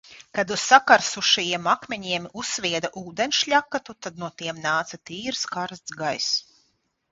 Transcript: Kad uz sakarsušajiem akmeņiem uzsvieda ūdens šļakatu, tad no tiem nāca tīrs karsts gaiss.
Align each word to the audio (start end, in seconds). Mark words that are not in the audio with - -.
Kad 0.35 0.51
uz 0.53 0.61
sakarsušajiem 0.69 1.69
akmeņiem 1.73 2.25
uzsvieda 2.45 2.91
ūdens 3.03 3.43
šļakatu, 3.43 3.97
tad 4.07 4.19
no 4.25 4.33
tiem 4.43 4.65
nāca 4.67 5.03
tīrs 5.11 5.47
karsts 5.55 5.99
gaiss. 6.03 6.35